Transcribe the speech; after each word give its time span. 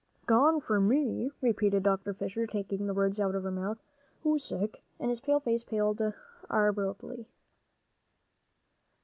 "Gone 0.25 0.59
for 0.61 0.79
me!" 0.81 1.29
repeated 1.41 1.83
Dr. 1.83 2.15
Fisher, 2.15 2.47
taking 2.47 2.87
the 2.87 2.93
words 2.95 3.19
out 3.19 3.35
of 3.35 3.43
her 3.43 3.51
mouth. 3.51 3.77
"Who's 4.23 4.43
sick?" 4.43 4.81
and 4.99 5.11
his 5.11 5.19
face 5.19 5.63
paled 5.63 6.01
abruptly. 6.49 7.27